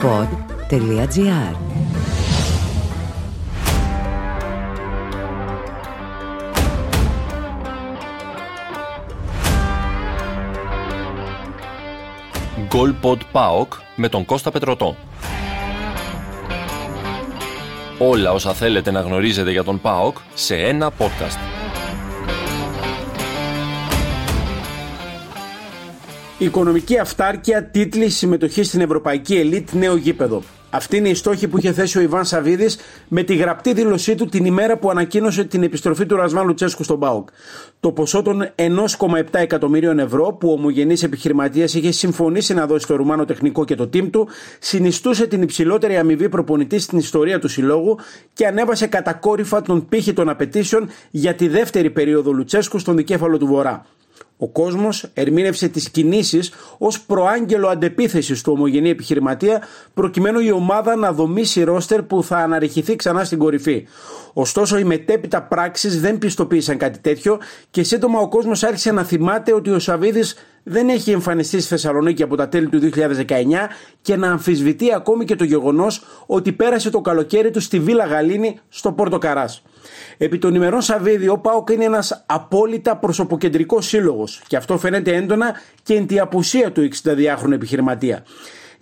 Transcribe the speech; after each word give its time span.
golpod.gr 0.00 1.54
Γκολποντ 12.66 13.20
ΠΑΟΚ 13.32 13.72
με 13.96 14.08
τον 14.08 14.24
Κώστα 14.24 14.50
Πετρωτό. 14.50 14.96
Όλα 17.98 18.32
όσα 18.32 18.52
θέλετε 18.52 18.90
να 18.90 19.00
γνωρίζετε 19.00 19.50
για 19.50 19.64
τον 19.64 19.80
ΠΑΟΚ 19.80 20.16
σε 20.34 20.56
ένα 20.56 20.90
podcast. 20.98 21.59
Οικονομική 26.42 26.98
αυτάρκεια, 26.98 27.64
τίτλη, 27.64 28.08
συμμετοχή 28.08 28.62
στην 28.62 28.80
Ευρωπαϊκή 28.80 29.34
Ελίτ, 29.34 29.72
νέο 29.72 29.96
γήπεδο. 29.96 30.42
Αυτή 30.70 30.96
είναι 30.96 31.08
η 31.08 31.14
στόχη 31.14 31.48
που 31.48 31.58
είχε 31.58 31.72
θέσει 31.72 31.98
ο 31.98 32.00
Ιβάν 32.00 32.24
Σαββίδης 32.24 32.78
με 33.08 33.22
τη 33.22 33.34
γραπτή 33.34 33.72
δήλωσή 33.72 34.14
του 34.14 34.26
την 34.26 34.44
ημέρα 34.44 34.78
που 34.78 34.90
ανακοίνωσε 34.90 35.44
την 35.44 35.62
επιστροφή 35.62 36.06
του 36.06 36.16
Ρασβάν 36.16 36.46
Λουτσέσκου 36.46 36.82
στον 36.82 36.98
ΠΑΟΚ. 36.98 37.28
Το 37.80 37.92
ποσό 37.92 38.22
των 38.22 38.48
1,7 38.54 39.22
εκατομμύριων 39.30 39.98
ευρώ 39.98 40.36
που 40.40 40.48
ο 40.48 40.52
ομογενής 40.52 41.02
επιχειρηματίας 41.02 41.74
είχε 41.74 41.90
συμφωνήσει 41.90 42.54
να 42.54 42.66
δώσει 42.66 42.84
στο 42.84 42.96
Ρουμάνο 42.96 43.24
τεχνικό 43.24 43.64
και 43.64 43.74
το 43.74 43.84
team 43.84 44.10
του 44.10 44.28
συνιστούσε 44.58 45.26
την 45.26 45.42
υψηλότερη 45.42 45.96
αμοιβή 45.96 46.28
προπονητή 46.28 46.78
στην 46.78 46.98
ιστορία 46.98 47.38
του 47.38 47.48
συλλόγου 47.48 47.98
και 48.32 48.46
ανέβασε 48.46 48.86
κατακόρυφα 48.86 49.62
τον 49.62 49.88
πύχη 49.88 50.12
των 50.12 50.28
απαιτήσεων 50.28 50.88
για 51.10 51.34
τη 51.34 51.48
δεύτερη 51.48 51.90
περίοδο 51.90 52.32
Λουτσέσκου 52.32 52.78
στον 52.78 52.96
δικέφαλο 52.96 53.38
του 53.38 53.46
Βορρά. 53.46 53.84
Ο 54.42 54.48
κόσμος 54.48 55.10
ερμήνευσε 55.14 55.68
τις 55.68 55.90
κινήσεις 55.90 56.52
ως 56.78 57.00
προάγγελο 57.00 57.68
αντεπίθεσης 57.68 58.42
του 58.42 58.52
ομογενή 58.52 58.88
επιχειρηματία, 58.88 59.62
προκειμένου 59.94 60.38
η 60.38 60.50
ομάδα 60.50 60.96
να 60.96 61.12
δομήσει 61.12 61.62
ρόστερ 61.62 62.02
που 62.02 62.22
θα 62.22 62.36
αναρριχηθεί 62.36 62.96
ξανά 62.96 63.24
στην 63.24 63.38
κορυφή. 63.38 63.86
Ωστόσο, 64.32 64.78
οι 64.78 64.84
μετέπειτα 64.84 65.42
πράξεις 65.42 66.00
δεν 66.00 66.18
πιστοποίησαν 66.18 66.78
κάτι 66.78 66.98
τέτοιο 66.98 67.38
και 67.70 67.82
σύντομα 67.82 68.20
ο 68.20 68.28
κόσμος 68.28 68.62
άρχισε 68.62 68.92
να 68.92 69.04
θυμάται 69.04 69.52
ότι 69.52 69.70
ο 69.70 69.78
Σαββίδης 69.78 70.34
δεν 70.62 70.88
έχει 70.88 71.10
εμφανιστεί 71.10 71.60
στη 71.60 71.68
Θεσσαλονίκη 71.68 72.22
από 72.22 72.36
τα 72.36 72.48
τέλη 72.48 72.68
του 72.68 72.90
2019 72.94 73.26
και 74.02 74.16
να 74.16 74.30
αμφισβητεί 74.30 74.94
ακόμη 74.94 75.24
και 75.24 75.36
το 75.36 75.44
γεγονός 75.44 76.04
ότι 76.26 76.52
πέρασε 76.52 76.90
το 76.90 77.00
καλοκαίρι 77.00 77.50
του 77.50 77.60
στη 77.60 77.80
Βίλα 77.80 78.04
Γαλήνη 78.04 78.58
στο 78.68 78.92
Πόρτο 78.92 79.18
Καράς. 79.18 79.62
Επί 80.18 80.38
των 80.38 80.54
ημερών 80.54 80.80
Σαββίδη, 80.80 81.28
ο 81.28 81.38
Πάοκ 81.38 81.70
είναι 81.70 81.84
ένας 81.84 82.24
απόλυτα 82.26 82.96
προσωποκεντρικός 82.96 83.86
σύλλογος 83.86 84.42
και 84.46 84.56
αυτό 84.56 84.78
φαίνεται 84.78 85.16
έντονα 85.16 85.54
και 85.82 85.94
εν 85.94 86.06
τη 86.06 86.18
απουσία 86.18 86.72
του 86.72 86.88
62χρονου 87.04 87.52
επιχειρηματία. 87.52 88.24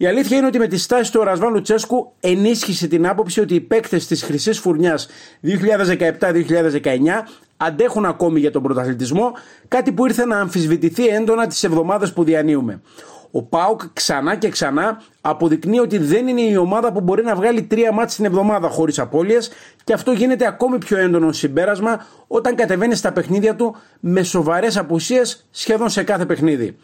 Η 0.01 0.07
αλήθεια 0.07 0.37
είναι 0.37 0.47
ότι 0.47 0.59
με 0.59 0.67
τη 0.67 0.77
στάση 0.77 1.13
του 1.13 1.25
Ρασβάν 1.25 1.53
Λουτσέσκου 1.53 2.13
ενίσχυσε 2.21 2.87
την 2.87 3.07
άποψη 3.07 3.41
ότι 3.41 3.55
οι 3.55 3.61
παίκτες 3.61 4.07
της 4.07 4.23
Χρυσής 4.23 4.59
Φουρνιάς 4.59 5.09
2017-2019 5.45 5.53
αντέχουν 7.61 8.05
ακόμη 8.05 8.41
για 8.41 8.51
τον 8.51 8.63
πρωταθλητισμό, 8.63 9.33
κάτι 9.69 9.93
που 9.93 10.07
ήρθε 10.07 10.25
να 10.25 10.41
αμφισβητηθεί 10.41 11.07
έντονα 11.07 11.47
τις 11.47 11.65
εβδομάδες 11.65 12.13
που 12.13 12.25
διανύουμε. 12.25 12.81
Ο 13.31 13.43
Πάουκ 13.43 13.81
ξανά 13.93 14.37
και 14.37 14.49
ξανά 14.49 15.03
αποδεικνύει 15.21 15.79
ότι 15.79 15.99
δεν 15.99 16.29
είναι 16.29 16.41
η 16.41 16.57
ομάδα 16.57 16.93
που 16.93 17.01
μπορεί 17.01 17.25
να 17.25 17.35
βγάλει 17.35 17.63
τρία 17.63 17.93
μάτς 17.93 18.15
την 18.15 18.25
εβδομάδα 18.25 18.69
χωρίς 18.69 18.99
απώλειες 18.99 19.51
και 19.85 19.93
αυτό 19.93 20.13
γίνεται 20.13 20.47
ακόμη 20.47 20.79
πιο 20.79 20.99
έντονο 20.99 21.33
συμπέρασμα 21.33 22.07
όταν 22.27 22.55
κατεβαίνει 22.55 22.95
στα 22.95 23.13
παιχνίδια 23.13 23.55
του 23.55 23.77
με 24.01 24.23
σοβαρές 24.23 24.77
απουσίες 24.77 25.47
σχεδόν 25.51 25.89
σε 25.89 26.03
κάθε 26.03 26.27
παιχνίδι. 26.27 26.77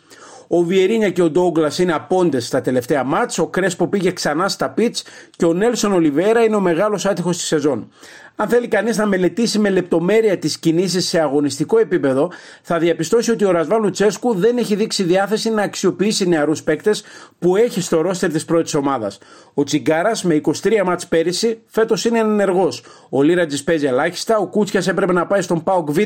Ο 0.46 0.62
Βιερίνια 0.62 1.10
και 1.10 1.22
ο 1.22 1.30
Ντόγκλας 1.30 1.78
είναι 1.78 1.92
απόντες 1.92 2.46
στα 2.46 2.60
τελευταία 2.60 3.04
μάτς, 3.04 3.38
ο 3.38 3.46
Κρέσπο 3.46 3.86
πήγε 3.86 4.10
ξανά 4.10 4.48
στα 4.48 4.70
πιτς 4.70 5.04
και 5.36 5.44
ο 5.44 5.52
Νέλσον 5.52 5.92
Ολιβέρα 5.92 6.44
είναι 6.44 6.56
ο 6.56 6.60
μεγάλος 6.60 7.06
άτυχος 7.06 7.36
της 7.36 7.46
σεζόν. 7.46 7.88
Αν 8.36 8.48
θέλει 8.48 8.68
κανείς 8.68 8.96
να 8.96 9.06
μελετήσει 9.06 9.58
με 9.58 9.70
λεπτομέρεια 9.70 10.38
τις 10.38 10.58
κινήσεις 10.58 11.08
σε 11.08 11.20
αγωνιστικό 11.20 11.78
επίπεδο, 11.78 12.30
θα 12.62 12.78
διαπιστώσει 12.78 13.30
ότι 13.30 13.44
ο 13.44 13.50
Ρασβάν 13.50 13.82
Λουτσέσκου 13.82 14.34
δεν 14.34 14.56
έχει 14.58 14.74
δείξει 14.74 15.02
διάθεση 15.02 15.50
να 15.50 15.62
αξιοποιήσει 15.62 16.28
νεαρούς 16.28 16.62
παίκτες 16.62 17.04
που 17.38 17.56
έχει 17.56 17.80
στο 17.80 18.00
ρόστερ 18.00 18.30
της 18.30 18.44
πρώτης 18.44 18.74
ομάδας. 18.74 19.18
Ο 19.54 19.64
Τσιγκάρας 19.64 20.24
με 20.24 20.34
23 20.34 20.82
μάτς 20.84 21.06
πέρυσι 21.06 21.60
φέτος 21.66 22.04
είναι 22.04 22.18
ενεργός. 22.18 22.82
Ο 23.08 23.22
Λίρατζης 23.22 23.64
παίζει 23.64 23.86
ελάχιστα, 23.86 24.38
ο 24.38 24.46
Κούτσια 24.46 24.82
έπρεπε 24.86 25.12
να 25.12 25.26
πάει 25.26 25.40
στον 25.40 25.62
Πάοκ 25.62 25.90
Β 25.90 25.98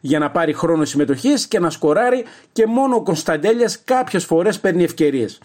για 0.00 0.18
να 0.18 0.30
πάρει 0.30 0.52
χρόνο 0.52 0.84
συμμετοχής 0.84 1.46
και 1.46 1.58
να 1.58 1.70
σκοράρει 1.70 2.24
και 2.52 2.66
μόνο 2.66 2.96
ο 2.96 3.02
Κωνσταντέλιας 3.02 3.73
κάποιες 3.84 4.24
φορές 4.24 4.60
παίρνει 4.60 4.82
ευκαιρίες. 4.82 5.38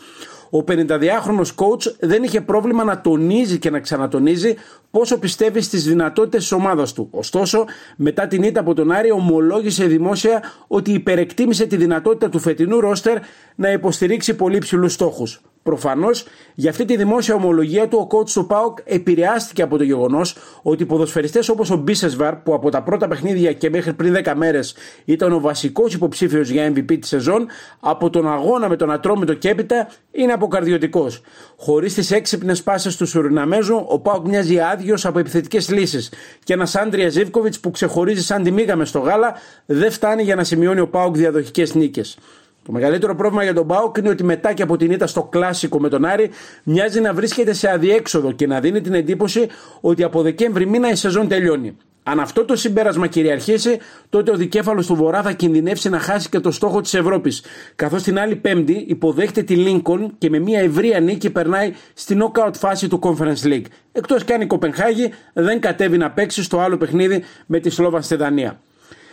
Ο 0.52 0.64
52χρονο 0.68 1.44
coach 1.56 1.94
δεν 2.00 2.24
είχε 2.24 2.42
πρόβλημα 2.42 2.84
να 2.84 3.02
τονίζει 3.02 3.58
και 3.58 3.70
να 3.70 3.80
ξανατονίζει 3.80 4.56
πόσο 4.92 5.20
πιστεύει 5.20 5.62
στις 5.62 5.84
δυνατότητες 5.84 6.42
της 6.42 6.52
ομάδας 6.52 6.94
του. 6.94 7.08
Ωστόσο, 7.12 7.66
μετά 7.96 8.28
την 8.28 8.44
ήττα 8.44 8.60
από 8.60 8.74
τον 8.74 8.92
Άρη, 8.92 9.12
ομολόγησε 9.12 9.86
δημόσια 9.86 10.44
ότι 10.68 10.92
υπερεκτίμησε 10.92 11.66
τη 11.66 11.76
δυνατότητα 11.76 12.30
του 12.30 12.40
φετινού 12.40 12.80
ρόστερ 12.80 13.18
να 13.56 13.72
υποστηρίξει 13.72 14.34
πολύ 14.34 14.58
ψηλούς 14.58 14.94
στόχους. 14.94 15.42
Προφανώς, 15.64 16.26
για 16.56 16.70
αυτή 16.70 16.86
τη 16.86 16.98
δημόσια 16.98 17.36
ομολογία 17.36 17.88
του, 17.88 18.08
ο 18.12 18.18
coach 18.18 18.30
του 18.30 18.46
Πάοκ 18.46 18.78
επηρεάστηκε 18.84 19.62
από 19.62 19.78
το 19.78 19.84
γεγονός 19.84 20.36
ότι 20.62 20.84
οι 20.84 20.86
ποδοσφαιριστές 20.86 21.50
όπως 21.50 21.70
ο 21.70 21.76
Μπίσεσβαρ, 21.76 22.36
που 22.36 22.54
από 22.54 22.70
τα 22.70 22.82
πρώτα 22.84 23.08
παιχνίδια 23.08 23.54
και 23.54 23.70
μέχρι 23.70 23.94
πριν 23.94 24.16
10 24.26 24.34
μέρες 24.36 24.76
ήταν 25.06 25.32
ο 25.32 25.40
βασικός 25.40 25.94
υποψήφιος 25.94 26.50
για 26.50 26.72
MVP 26.72 27.00
της 27.00 27.08
σεζόν, 27.08 27.48
από 27.80 28.10
τον 28.10 28.32
αγώνα 28.32 28.70
με 28.70 28.76
τον 28.76 28.92
Ατρόμητο 28.92 29.34
και 29.34 29.50
έπειτα 29.50 29.88
είναι 30.12 30.32
αποκαρδιωτικός. 30.32 31.22
Χωρίς 31.58 31.94
τις 31.94 32.12
έξυπνες 32.12 32.64
πάσει 32.64 32.98
του 32.98 33.08
Σουριναμέζου, 33.08 33.86
ο 33.88 34.00
Πάοκ 34.00 34.28
μοιάζει 34.28 34.60
άδειος 34.60 35.06
από 35.06 35.20
επιθετικές 35.20 35.70
λύσεις. 35.70 36.12
Και 36.44 36.54
ένας 36.54 36.76
Άντρια 36.76 37.10
Ζήβκοβιτ 37.10 37.54
που 37.62 37.72
ξεχωρίζει 37.72 38.24
σαν 38.24 38.44
τη 38.44 38.52
μίγα 38.52 38.76
μες 38.76 38.90
στο 38.90 39.00
γάλα 39.00 39.36
δεν 39.66 39.92
φτάνει 39.92 40.24
για 40.24 40.36
να 40.36 40.44
σημειώνει 40.44 40.80
ο 40.80 40.88
Πάοκ 40.88 41.16
διαδοχικές 41.16 41.76
νίκες. 41.76 42.18
Το 42.66 42.72
μεγαλύτερο 42.72 43.16
πρόβλημα 43.16 43.44
για 43.44 43.54
τον 43.54 43.68
Πάοκ 43.68 43.98
είναι 43.98 44.10
ότι 44.10 44.24
μετά 44.24 44.54
και 44.54 44.64
από 44.64 44.78
την 44.78 44.92
ήττα 44.92 45.08
στο 45.08 45.24
κλάσικο 45.24 45.80
με 45.80 45.90
τον 45.90 46.06
Άρη 46.06 46.30
μοιάζει 46.64 47.02
να 47.02 47.14
βρίσκεται 47.14 47.54
σε 47.54 47.70
αδιέξοδο 47.70 48.32
και 48.32 48.48
να 48.48 48.60
δίνει 48.60 48.82
την 48.82 48.94
εντύπωση 48.94 49.48
ότι 49.82 50.04
από 50.04 50.22
Δεκέμβρη 50.22 50.66
μήνα 50.66 50.90
η 50.90 50.96
σεζόν 50.96 51.28
τελειώνει. 51.28 51.78
Αν 52.04 52.20
αυτό 52.20 52.46
το 52.46 52.56
συμπέρασμα 52.56 53.08
κυριαρχήσει, 53.08 53.78
τότε 54.10 54.32
ο 54.32 54.36
δικέφαλος 54.36 54.88
του 54.88 54.96
Βορρά 54.96 55.22
θα 55.22 55.32
κινδυνεύσει 55.32 55.90
να 55.90 56.00
χάσει 56.00 56.30
και 56.30 56.40
το 56.40 56.52
στόχο 56.52 56.82
της 56.82 56.94
Ευρώπης. 56.94 57.44
Καθώς 57.76 58.04
την 58.04 58.20
άλλη 58.20 58.36
Πέμπτη 58.36 58.86
υποδέχεται 58.88 59.42
τη 59.42 59.56
Λίνκον 59.56 60.14
και 60.18 60.30
με 60.30 60.40
μια 60.40 60.60
ευρεία 60.60 61.00
νίκη 61.00 61.30
περνάει 61.30 61.74
στην 61.94 62.24
knockout 62.24 62.54
φάση 62.54 62.88
του 62.88 63.00
Conference 63.04 63.48
League. 63.48 63.66
Εκτός 63.92 64.24
κι 64.24 64.34
αν 64.34 64.42
η 64.42 64.48
Κοπενχάγη 64.48 65.12
δεν 65.34 65.60
κατέβει 65.60 65.98
να 65.98 66.12
παίξει 66.12 66.44
στο 66.44 66.60
άλλο 66.60 66.78
παιχνίδι 66.78 67.24
με 67.46 67.60
τη 67.60 67.70
Σλόβαν 67.70 68.02
στη 68.02 68.16
Δανία. 68.16 68.60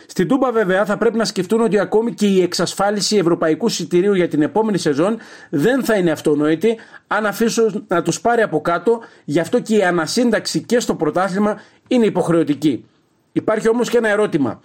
Στην 0.09 0.27
Τούμπα, 0.27 0.51
βέβαια, 0.51 0.85
θα 0.85 0.97
πρέπει 0.97 1.17
να 1.17 1.25
σκεφτούν 1.25 1.61
ότι 1.61 1.79
ακόμη 1.79 2.13
και 2.13 2.27
η 2.27 2.41
εξασφάλιση 2.41 3.17
ευρωπαϊκού 3.17 3.67
εισιτηρίου 3.67 4.13
για 4.13 4.27
την 4.27 4.41
επόμενη 4.41 4.77
σεζόν 4.77 5.17
δεν 5.49 5.83
θα 5.83 5.95
είναι 5.95 6.11
αυτονόητη 6.11 6.77
αν 7.07 7.25
αφήσουν 7.25 7.85
να 7.87 8.01
τους 8.01 8.21
πάρει 8.21 8.41
από 8.41 8.61
κάτω, 8.61 8.99
γι' 9.25 9.39
αυτό 9.39 9.59
και 9.59 9.75
η 9.75 9.83
ανασύνταξη 9.83 10.61
και 10.61 10.79
στο 10.79 10.95
πρωτάθλημα 10.95 11.61
είναι 11.87 12.05
υποχρεωτική. 12.05 12.85
Υπάρχει 13.31 13.69
όμως 13.69 13.89
και 13.89 13.97
ένα 13.97 14.09
ερώτημα. 14.09 14.61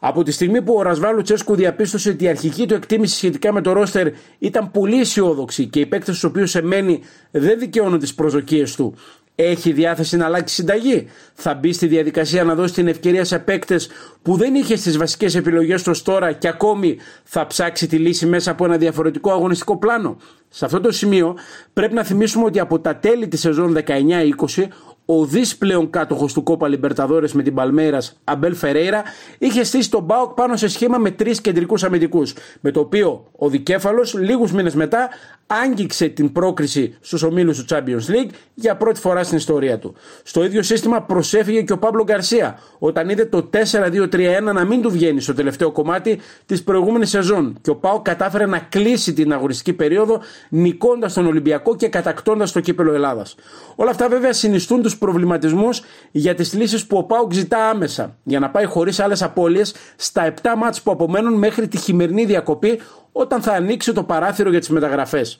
Από 0.00 0.22
τη 0.22 0.30
στιγμή 0.30 0.62
που 0.62 0.74
ο 0.74 0.82
Ρασβάλου 0.82 1.22
Τσέσκου 1.22 1.54
διαπίστωσε 1.54 2.10
ότι 2.10 2.24
η 2.24 2.28
αρχική 2.28 2.66
του 2.66 2.74
εκτίμηση 2.74 3.16
σχετικά 3.16 3.52
με 3.52 3.60
το 3.60 3.72
ρόστερ 3.72 4.08
ήταν 4.38 4.70
πολύ 4.70 5.00
αισιόδοξη 5.00 5.66
και 5.66 5.80
οι 5.80 5.86
παίκτες 5.86 6.16
στους 6.16 6.30
οποίους 6.30 6.54
εμένει 6.54 7.00
δεν 7.30 7.58
δικαιώνουν 7.58 7.98
τις 7.98 8.14
προσδοκίες 8.14 8.74
του, 8.74 8.94
έχει 9.34 9.72
διάθεση 9.72 10.16
να 10.16 10.24
αλλάξει 10.24 10.54
συνταγή. 10.54 11.08
Θα 11.34 11.54
μπει 11.54 11.72
στη 11.72 11.86
διαδικασία 11.86 12.44
να 12.44 12.54
δώσει 12.54 12.74
την 12.74 12.88
ευκαιρία 12.88 13.24
σε 13.24 13.38
παίκτες 13.38 13.88
που 14.22 14.36
δεν 14.36 14.54
είχε 14.54 14.76
στις 14.76 14.96
βασικές 14.96 15.34
επιλογές 15.34 15.82
τους 15.82 16.02
τώρα 16.02 16.32
και 16.32 16.48
ακόμη 16.48 16.96
θα 17.24 17.46
ψάξει 17.46 17.86
τη 17.86 17.96
λύση 17.96 18.26
μέσα 18.26 18.50
από 18.50 18.64
ένα 18.64 18.76
διαφορετικό 18.76 19.32
αγωνιστικό 19.32 19.76
πλάνο. 19.78 20.16
Σε 20.48 20.64
αυτό 20.64 20.80
το 20.80 20.92
σημείο 20.92 21.36
πρέπει 21.72 21.94
να 21.94 22.04
θυμίσουμε 22.04 22.44
ότι 22.44 22.60
από 22.60 22.80
τα 22.80 22.96
τέλη 22.96 23.28
της 23.28 23.40
σεζόν 23.40 23.76
19-20 23.86 24.66
ο 25.04 25.24
δι 25.24 25.42
πλέον 25.58 25.90
κάτοχος 25.90 26.32
του 26.32 26.42
Κόπα 26.42 26.68
Λιμπερταδόρε 26.68 27.26
με 27.32 27.42
την 27.42 27.54
Παλμέρα, 27.54 27.98
Αμπέλ 28.24 28.54
Φερέιρα, 28.54 29.02
είχε 29.38 29.64
στήσει 29.64 29.90
τον 29.90 30.02
Μπάουκ 30.02 30.32
πάνω 30.32 30.56
σε 30.56 30.68
σχήμα 30.68 30.98
με 30.98 31.10
τρεις 31.10 31.40
κεντρικούς 31.40 31.84
αμυντικούς. 31.84 32.34
Με 32.60 32.70
το 32.70 32.80
οποίο 32.80 33.30
ο 33.36 33.48
δικέφαλος 33.48 34.14
λίγους 34.14 34.52
μήνες 34.52 34.74
μετά 34.74 35.08
άγγιξε 35.46 36.08
την 36.08 36.32
πρόκριση 36.32 36.96
στους 37.00 37.22
ομίλους 37.22 37.58
του 37.58 37.74
Champions 37.74 38.10
League 38.10 38.30
για 38.54 38.76
πρώτη 38.76 39.00
φορά 39.00 39.24
στην 39.24 39.36
ιστορία 39.36 39.78
του. 39.78 39.94
Στο 40.22 40.44
ίδιο 40.44 40.62
σύστημα 40.62 41.02
προσέφυγε 41.02 41.62
και 41.62 41.72
ο 41.72 41.78
Παύλο 41.78 42.04
Γκαρσία 42.04 42.58
όταν 42.78 43.08
είδε 43.08 43.24
το 43.24 43.50
4-2-3-1 43.52 44.52
να 44.54 44.64
μην 44.64 44.82
του 44.82 44.90
βγαίνει 44.90 45.20
στο 45.20 45.34
τελευταίο 45.34 45.70
κομμάτι 45.72 46.20
της 46.46 46.62
προηγούμενης 46.62 47.10
σεζόν 47.10 47.56
και 47.60 47.70
ο 47.70 47.76
Πάο 47.76 48.00
κατάφερε 48.00 48.46
να 48.46 48.58
κλείσει 48.58 49.12
την 49.12 49.32
αγοριστική 49.32 49.72
περίοδο 49.72 50.20
νικώντας 50.48 51.12
τον 51.12 51.26
Ολυμπιακό 51.26 51.76
και 51.76 51.88
κατακτώντας 51.88 52.52
το 52.52 52.60
κύπελο 52.60 52.92
Ελλάδας. 52.92 53.34
Όλα 53.74 53.90
αυτά 53.90 54.08
βέβαια 54.08 54.32
συνιστούν 54.32 54.82
τους 54.82 54.93
προβληματισμούς 54.98 55.82
για 56.10 56.34
τις 56.34 56.54
λύσεις 56.54 56.86
που 56.86 56.96
ο 56.96 57.02
Πάο 57.02 57.26
ζητά 57.30 57.68
άμεσα 57.68 58.16
για 58.22 58.38
να 58.38 58.50
πάει 58.50 58.64
χωρίς 58.64 59.00
άλλες 59.00 59.22
απώλειες 59.22 59.74
στα 59.96 60.34
7 60.42 60.54
μάτς 60.56 60.82
που 60.82 60.90
απομένουν 60.90 61.32
μέχρι 61.34 61.68
τη 61.68 61.76
χειμερινή 61.76 62.24
διακοπή 62.24 62.80
όταν 63.12 63.42
θα 63.42 63.52
ανοίξει 63.52 63.92
το 63.92 64.02
παράθυρο 64.02 64.50
για 64.50 64.58
τις 64.58 64.68
μεταγραφές. 64.68 65.38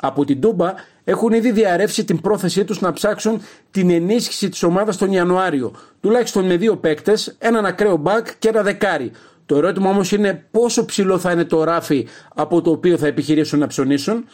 από 0.00 0.24
την 0.24 0.40
Τούμπα 0.40 0.74
έχουν 1.04 1.32
ήδη 1.32 1.50
διαρρεύσει 1.50 2.04
την 2.04 2.20
πρόθεσή 2.20 2.64
τους 2.64 2.80
να 2.80 2.92
ψάξουν 2.92 3.40
την 3.70 3.90
ενίσχυση 3.90 4.48
της 4.48 4.62
ομάδας 4.62 4.96
τον 4.96 5.12
Ιανουάριο. 5.12 5.74
Τουλάχιστον 6.00 6.44
με 6.46 6.56
δύο 6.56 6.76
παίκτες, 6.76 7.36
έναν 7.38 7.66
ακραίο 7.66 7.96
μπακ 7.96 8.26
και 8.38 8.48
ένα 8.48 8.62
δεκάρι. 8.62 9.12
Το 9.46 9.56
ερώτημα 9.56 9.90
όμως 9.90 10.12
είναι 10.12 10.46
πόσο 10.50 10.84
ψηλό 10.84 11.18
θα 11.18 11.32
είναι 11.32 11.44
το 11.44 11.64
ράφι 11.64 12.06
από 12.34 12.62
το 12.62 12.70
οποίο 12.70 12.98
θα 12.98 13.06
επιχειρήσουν 13.06 13.58
να 13.58 13.66
ψωνίσουν. 13.66 14.24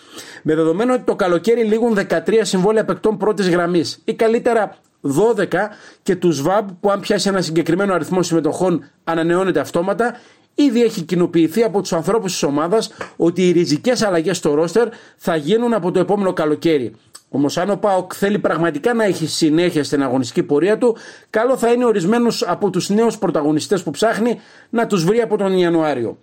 Με 0.43 0.55
δεδομένο 0.55 0.95
ότι 0.95 1.03
το 1.03 1.17
καλοκαίρι 1.17 1.63
λήγουν 1.65 1.99
13 2.09 2.41
συμβόλαια 2.41 2.85
παικτών 2.85 3.17
πρώτης 3.17 3.49
γραμμής 3.49 4.03
ή 4.05 4.15
καλύτερα 4.15 4.77
12 5.03 5.47
και 6.03 6.17
του 6.17 6.43
ΒΑΜ 6.43 6.67
που 6.81 6.91
αν 6.91 7.01
πιάσει 7.01 7.29
ένα 7.29 7.41
συγκεκριμένο 7.41 7.95
αριθμό 7.95 8.23
συμμετοχών 8.23 8.85
ανανεώνεται 9.05 9.61
αυτόματα 9.61 10.15
Ήδη 10.55 10.83
έχει 10.83 11.03
κοινοποιηθεί 11.03 11.63
από 11.63 11.81
τους 11.81 11.93
ανθρώπους 11.93 12.33
της 12.33 12.43
ομάδας 12.43 12.91
ότι 13.17 13.49
οι 13.49 13.53
ριζικές 13.53 14.03
αλλαγές 14.03 14.37
στο 14.37 14.55
ρόστερ 14.55 14.89
θα 15.17 15.37
γίνουν 15.37 15.75
από 15.75 15.91
το 15.91 16.01
επόμενο 16.01 16.33
καλοκαίρι. 16.33 16.95
Όμως, 17.33 17.57
αν 17.57 17.71
ο 17.71 17.77
Πάοκ 17.77 18.13
θέλει 18.17 18.39
πραγματικά 18.39 18.95
να 18.95 19.05
έχει 19.05 19.27
συνέχεια 19.27 19.85
στην 19.85 20.03
αγωνιστική 20.03 20.43
πορεία 20.43 20.79
του, 20.79 20.97
καλό 21.31 21.57
θα 21.57 21.73
είναι 21.73 21.85
ορισμένους 21.85 22.43
από 22.43 22.71
τους 22.71 22.89
νέους 22.89 23.19
πρωταγωνιστές 23.19 23.83
που 23.83 23.91
ψάχνει 23.91 24.41
να 24.71 24.87
τους 24.87 25.05
βρει 25.05 25.21
από 25.21 25.37
τον 25.37 25.53
Ιανουάριο. 25.53 26.19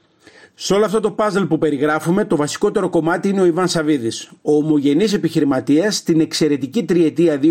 Σε 0.54 0.74
όλο 0.74 0.86
αυτό 0.86 1.00
το 1.00 1.16
puzzle 1.18 1.46
που 1.48 1.58
περιγράφουμε, 1.58 2.26
το 2.26 2.36
βασικότερο 2.36 2.90
κομμάτι 2.90 3.30
είναι 3.30 3.42
ο 3.42 3.46
Ιβάν 3.46 3.68
Σαββίδης. 3.68 4.32
Ο 4.42 4.56
ομογενής 4.56 5.14
επιχειρηματίας 5.14 5.96
στην 5.96 6.20
εξαιρετική 6.20 6.84
τριετία 6.84 7.40
2016-2019 7.42 7.46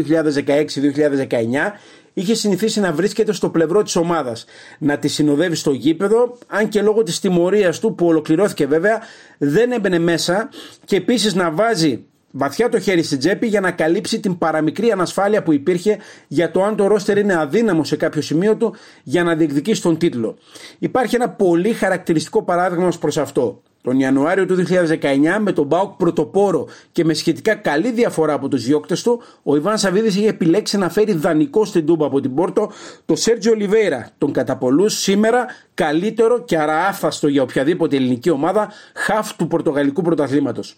είχε 2.12 2.34
συνηθίσει 2.34 2.80
να 2.80 2.92
βρίσκεται 2.92 3.32
στο 3.32 3.50
πλευρό 3.50 3.82
της 3.82 3.96
ομάδας, 3.96 4.44
να 4.78 4.98
τη 4.98 5.08
συνοδεύει 5.08 5.54
στο 5.54 5.72
γήπεδο, 5.72 6.38
αν 6.46 6.68
και 6.68 6.82
λόγω 6.82 7.02
της 7.02 7.20
τιμωρίας 7.20 7.80
του 7.80 7.94
που 7.94 8.06
ολοκληρώθηκε 8.06 8.66
βέβαια, 8.66 9.00
δεν 9.38 9.72
έμπαινε 9.72 9.98
μέσα 9.98 10.48
και 10.84 10.96
επίσης 10.96 11.34
να 11.34 11.50
βάζει 11.50 12.04
βαθιά 12.36 12.68
το 12.68 12.80
χέρι 12.80 13.02
στην 13.02 13.18
τσέπη 13.18 13.46
για 13.46 13.60
να 13.60 13.70
καλύψει 13.70 14.20
την 14.20 14.38
παραμικρή 14.38 14.90
ανασφάλεια 14.90 15.42
που 15.42 15.52
υπήρχε 15.52 15.98
για 16.28 16.50
το 16.50 16.62
αν 16.62 16.76
το 16.76 16.86
ρόστερ 16.86 17.18
είναι 17.18 17.34
αδύναμο 17.34 17.84
σε 17.84 17.96
κάποιο 17.96 18.22
σημείο 18.22 18.56
του 18.56 18.74
για 19.02 19.22
να 19.24 19.34
διεκδικήσει 19.34 19.82
τον 19.82 19.98
τίτλο. 19.98 20.36
Υπάρχει 20.78 21.14
ένα 21.14 21.30
πολύ 21.30 21.72
χαρακτηριστικό 21.72 22.42
παράδειγμα 22.42 22.92
προς 23.00 23.16
αυτό. 23.16 23.62
Τον 23.82 23.98
Ιανουάριο 23.98 24.46
του 24.46 24.64
2019 24.68 25.38
με 25.40 25.52
τον 25.52 25.66
Μπάουκ 25.66 25.96
πρωτοπόρο 25.96 26.68
και 26.92 27.04
με 27.04 27.14
σχετικά 27.14 27.54
καλή 27.54 27.90
διαφορά 27.90 28.32
από 28.32 28.48
τους 28.48 28.64
διώκτες 28.64 29.02
του, 29.02 29.22
ο 29.42 29.56
Ιβάν 29.56 29.78
Σαββίδης 29.78 30.16
είχε 30.16 30.28
επιλέξει 30.28 30.78
να 30.78 30.88
φέρει 30.88 31.12
δανεικό 31.12 31.64
στην 31.64 31.86
Τούμπα 31.86 32.06
από 32.06 32.20
την 32.20 32.34
Πόρτο 32.34 32.70
το 33.04 33.16
Σέρτζιο 33.16 33.52
Ολιβέηρα, 33.52 34.08
τον 34.18 34.32
κατά 34.32 34.56
πολλού 34.56 34.88
σήμερα 34.88 35.46
καλύτερο 35.76 36.44
και 36.44 36.58
αραάφαστο 36.58 37.28
για 37.28 37.42
οποιαδήποτε 37.42 37.96
ελληνική 37.96 38.30
ομάδα 38.30 38.72
χαφ 38.94 39.34
του 39.36 39.46
Πορτογαλικού 39.46 40.02
πρωταθλήματος. 40.02 40.76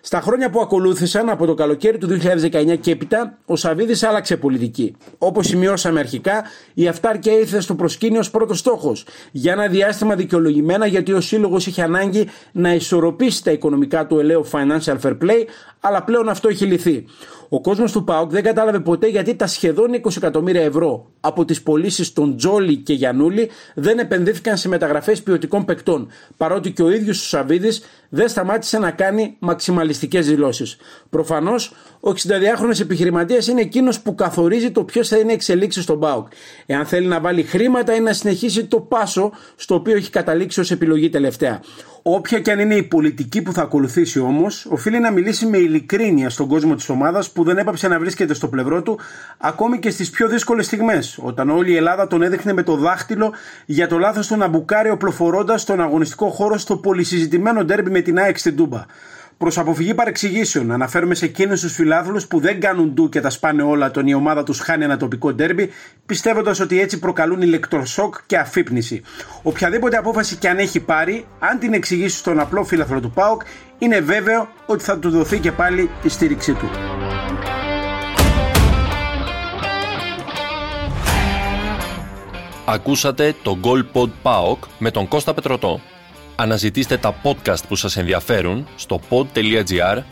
Στα 0.00 0.20
χρόνια 0.20 0.50
που 0.50 0.60
ακολούθησαν 0.60 1.28
από 1.28 1.46
το 1.46 1.54
καλοκαίρι 1.54 1.98
του 1.98 2.08
2019 2.52 2.76
και 2.80 2.90
έπειτα, 2.90 3.38
ο 3.46 3.56
Σαββίδης 3.56 4.02
άλλαξε 4.02 4.36
πολιτική. 4.36 4.96
Όπως 5.18 5.46
σημειώσαμε 5.46 6.00
αρχικά, 6.00 6.44
η 6.74 6.88
αυτάρκεια 6.88 7.32
ήρθε 7.32 7.60
στο 7.60 7.74
προσκήνιο 7.74 8.18
ως 8.18 8.30
πρώτος 8.30 8.58
στόχος. 8.58 9.06
Για 9.32 9.52
ένα 9.52 9.66
διάστημα 9.66 10.14
δικαιολογημένα 10.14 10.86
γιατί 10.86 11.12
ο 11.12 11.20
σύλλογος 11.20 11.66
είχε 11.66 11.82
ανάγκη 11.82 12.28
να 12.52 12.74
ισορροπήσει 12.74 13.44
τα 13.44 13.50
οικονομικά 13.50 14.06
του 14.06 14.18
ελαίου 14.18 14.46
Financial 14.52 14.96
Fair 15.02 15.16
Play, 15.22 15.44
αλλά 15.86 16.02
πλέον 16.02 16.28
αυτό 16.28 16.48
έχει 16.48 16.64
λυθεί. 16.64 17.04
Ο 17.48 17.60
κόσμος 17.60 17.92
του 17.92 18.04
ΠΑΟΚ 18.04 18.30
δεν 18.30 18.42
κατάλαβε 18.42 18.78
ποτέ 18.78 19.06
γιατί 19.08 19.34
τα 19.34 19.46
σχεδόν 19.46 19.90
20 20.02 20.16
εκατομμύρια 20.16 20.62
ευρώ 20.62 21.06
από 21.20 21.44
τις 21.44 21.62
πωλήσεις 21.62 22.12
των 22.12 22.36
Τζόλι 22.36 22.76
και 22.76 22.92
Γιανούλη 22.92 23.50
δεν 23.74 23.98
επενδύθηκαν 23.98 24.56
σε 24.56 24.68
μεταγραφές 24.68 25.22
ποιοτικών 25.22 25.64
παικτών, 25.64 26.08
παρότι 26.36 26.70
και 26.72 26.82
ο 26.82 26.90
ίδιος 26.90 27.20
ο 27.20 27.24
Σαββίδης 27.24 27.82
δεν 28.08 28.28
σταμάτησε 28.28 28.78
να 28.78 28.90
κάνει 28.90 29.36
μαξιμαλιστικές 29.38 30.26
δηλώσεις. 30.26 30.76
Προφανώς, 31.10 31.74
ο 32.00 32.10
62χρονο 32.10 32.80
επιχειρηματίας 32.80 33.46
είναι 33.46 33.60
εκείνος 33.60 34.00
που 34.00 34.14
καθορίζει 34.14 34.70
το 34.70 34.84
ποιος 34.84 35.08
θα 35.08 35.16
είναι 35.16 35.32
εξελίξεις 35.32 35.82
στον 35.82 36.00
ΠΑΟΚ. 36.00 36.26
Εάν 36.66 36.86
θέλει 36.86 37.06
να 37.06 37.20
βάλει 37.20 37.42
χρήματα 37.42 37.94
ή 37.94 38.00
να 38.00 38.12
συνεχίσει 38.12 38.64
το 38.64 38.80
πάσο 38.80 39.32
στο 39.56 39.74
οποίο 39.74 39.96
έχει 39.96 40.10
καταλήξει 40.10 40.60
ως 40.60 40.70
επιλογή 40.70 41.08
τελευταία. 41.08 41.60
Όποια 42.08 42.40
και 42.40 42.50
αν 42.50 42.58
είναι 42.58 42.74
η 42.74 42.82
πολιτική 42.82 43.42
που 43.42 43.52
θα 43.52 43.62
ακολουθήσει 43.62 44.20
όμως, 44.20 44.66
οφείλει 44.70 44.98
να 44.98 45.10
μιλήσει 45.10 45.46
με 45.46 45.56
ειλικρίνεια 45.56 46.30
στον 46.30 46.48
κόσμο 46.48 46.74
της 46.74 46.88
ομάδας 46.88 47.30
που 47.30 47.44
δεν 47.44 47.58
έπαψε 47.58 47.88
να 47.88 47.98
βρίσκεται 47.98 48.34
στο 48.34 48.48
πλευρό 48.48 48.82
του 48.82 48.98
ακόμη 49.38 49.78
και 49.78 49.90
στις 49.90 50.10
πιο 50.10 50.28
δύσκολες 50.28 50.66
στιγμές, 50.66 51.18
όταν 51.22 51.50
όλη 51.50 51.70
η 51.70 51.76
Ελλάδα 51.76 52.06
τον 52.06 52.22
έδειχνε 52.22 52.52
με 52.52 52.62
το 52.62 52.76
δάχτυλο 52.76 53.32
για 53.66 53.88
το 53.88 53.98
λάθος 53.98 54.26
του 54.26 54.36
να 54.36 54.48
μπουκάρει 54.48 54.90
οπλοφορώντας 54.90 55.64
τον 55.64 55.80
αγωνιστικό 55.80 56.28
χώρο 56.28 56.58
στο 56.58 56.76
πολυσυζητημένο 56.76 57.64
ντέρμπι 57.64 57.90
με 57.96 58.02
την 58.02 58.18
ΑΕΚ 58.18 58.38
στην 58.38 58.56
Τούμπα. 58.56 58.84
Προς 59.38 59.58
αποφυγή 59.58 59.94
παρεξηγήσεων, 59.94 60.72
αναφέρουμε 60.72 61.14
σε 61.14 61.24
εκείνους 61.24 61.60
τους 61.60 61.74
φιλάθλους 61.74 62.26
που 62.26 62.40
δεν 62.40 62.60
κάνουν 62.60 62.92
ντου 62.92 63.08
και 63.08 63.20
τα 63.20 63.30
σπάνε 63.30 63.62
όλα 63.62 63.86
όταν 63.86 64.06
η 64.06 64.14
ομάδα 64.14 64.42
τους 64.42 64.58
χάνει 64.58 64.84
ένα 64.84 64.96
τοπικό 64.96 65.32
ντέρμπι, 65.32 65.70
πιστεύοντας 66.06 66.60
ότι 66.60 66.80
έτσι 66.80 66.98
προκαλούν 66.98 67.42
ηλεκτροσόκ 67.42 68.14
και 68.26 68.36
αφύπνιση. 68.36 69.02
Οποιαδήποτε 69.42 69.96
απόφαση 69.96 70.36
και 70.36 70.48
αν 70.48 70.58
έχει 70.58 70.80
πάρει, 70.80 71.26
αν 71.38 71.58
την 71.58 71.72
εξηγήσει 71.72 72.16
στον 72.16 72.40
απλό 72.40 72.64
φίλαθλο 72.64 73.00
του 73.00 73.10
ΠΑΟΚ, 73.10 73.42
είναι 73.78 74.00
βέβαιο 74.00 74.48
ότι 74.66 74.84
θα 74.84 74.98
του 74.98 75.10
δοθεί 75.10 75.38
και 75.38 75.52
πάλι 75.52 75.90
η 76.02 76.08
στήριξή 76.08 76.52
του. 76.52 76.70
Ακούσατε 82.66 83.34
το 83.42 83.58
Goal 83.62 83.84
Pod 83.92 84.10
PAOK 84.22 84.58
με 84.78 84.90
τον 84.90 85.08
Κώστα 85.08 85.34
Πετροτό. 85.34 85.80
Αναζητήστε 86.36 86.98
τα 86.98 87.14
podcast 87.22 87.66
που 87.68 87.76
σας 87.76 87.96
ενδιαφέρουν 87.96 88.66
στο 88.76 89.00
pod.gr, 89.10 90.02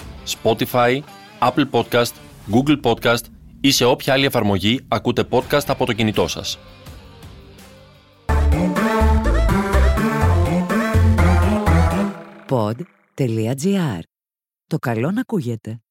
Spotify, 0.42 1.00
Apple 1.38 1.70
Podcast, 1.70 2.12
Google 2.52 2.80
Podcast 2.82 3.24
ή 3.60 3.70
σε 3.70 3.84
όποια 3.84 4.12
άλλη 4.12 4.24
εφαρμογή 4.24 4.80
ακούτε 4.88 5.24
podcast 5.30 5.64
από 5.66 5.86
το 5.86 5.92
κινητό 5.92 6.28
σας. 6.28 6.58
Pod.gr. 12.48 14.00
Το 14.66 14.78
καλό 14.78 15.10
να 15.10 15.20
ακούγεται. 15.20 15.83